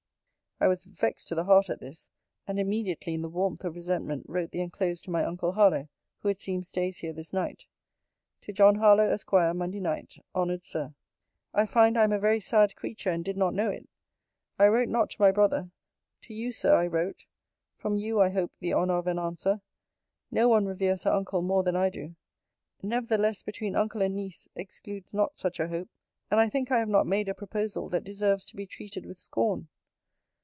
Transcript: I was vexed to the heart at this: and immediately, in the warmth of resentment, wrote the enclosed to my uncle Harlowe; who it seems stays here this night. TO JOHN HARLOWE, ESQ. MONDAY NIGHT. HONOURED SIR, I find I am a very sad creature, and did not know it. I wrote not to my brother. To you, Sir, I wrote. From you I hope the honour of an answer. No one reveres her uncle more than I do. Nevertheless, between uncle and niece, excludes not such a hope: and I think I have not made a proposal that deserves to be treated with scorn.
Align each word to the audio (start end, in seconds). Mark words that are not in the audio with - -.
I 0.63 0.67
was 0.67 0.85
vexed 0.85 1.27
to 1.29 1.33
the 1.33 1.45
heart 1.45 1.71
at 1.71 1.81
this: 1.81 2.11
and 2.45 2.59
immediately, 2.59 3.15
in 3.15 3.23
the 3.23 3.29
warmth 3.29 3.63
of 3.65 3.73
resentment, 3.73 4.27
wrote 4.29 4.51
the 4.51 4.61
enclosed 4.61 5.03
to 5.05 5.09
my 5.09 5.25
uncle 5.25 5.53
Harlowe; 5.53 5.89
who 6.19 6.27
it 6.29 6.37
seems 6.39 6.67
stays 6.67 6.99
here 6.99 7.13
this 7.13 7.33
night. 7.33 7.65
TO 8.41 8.53
JOHN 8.53 8.75
HARLOWE, 8.75 9.09
ESQ. 9.11 9.33
MONDAY 9.55 9.79
NIGHT. 9.79 10.19
HONOURED 10.35 10.63
SIR, 10.63 10.93
I 11.55 11.65
find 11.65 11.97
I 11.97 12.03
am 12.03 12.11
a 12.11 12.19
very 12.19 12.39
sad 12.39 12.75
creature, 12.75 13.09
and 13.09 13.25
did 13.25 13.37
not 13.37 13.55
know 13.55 13.71
it. 13.71 13.89
I 14.59 14.67
wrote 14.67 14.87
not 14.87 15.09
to 15.09 15.17
my 15.21 15.31
brother. 15.31 15.71
To 16.25 16.33
you, 16.35 16.51
Sir, 16.51 16.75
I 16.75 16.85
wrote. 16.85 17.25
From 17.75 17.95
you 17.95 18.21
I 18.21 18.29
hope 18.29 18.51
the 18.59 18.75
honour 18.75 18.99
of 18.99 19.07
an 19.07 19.17
answer. 19.17 19.61
No 20.29 20.47
one 20.47 20.67
reveres 20.67 21.05
her 21.05 21.11
uncle 21.11 21.41
more 21.41 21.63
than 21.63 21.75
I 21.75 21.89
do. 21.89 22.15
Nevertheless, 22.83 23.41
between 23.41 23.75
uncle 23.75 24.03
and 24.03 24.15
niece, 24.15 24.47
excludes 24.53 25.11
not 25.11 25.39
such 25.39 25.59
a 25.59 25.69
hope: 25.69 25.89
and 26.29 26.39
I 26.39 26.49
think 26.49 26.69
I 26.69 26.77
have 26.77 26.87
not 26.89 27.07
made 27.07 27.27
a 27.29 27.33
proposal 27.33 27.89
that 27.89 28.03
deserves 28.03 28.45
to 28.45 28.55
be 28.55 28.67
treated 28.67 29.07
with 29.07 29.17
scorn. 29.17 29.67